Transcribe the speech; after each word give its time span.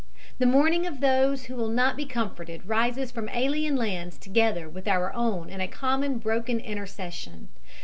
The 0.39 0.47
mourning 0.47 0.87
of 0.87 0.99
those 0.99 1.45
who 1.45 1.55
will 1.55 1.67
not 1.69 1.95
be 1.95 2.07
comforted 2.07 2.67
rises 2.67 3.11
from 3.11 3.29
alien 3.29 3.75
lands 3.75 4.17
together 4.17 4.67
with 4.67 4.87
our 4.87 5.13
own 5.13 5.47
in 5.51 5.61
a 5.61 5.67
common 5.67 6.17
broken 6.17 6.59
intercession. 6.59 7.49